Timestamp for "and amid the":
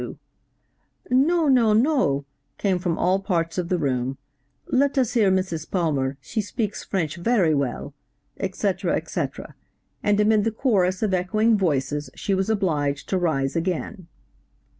10.01-10.49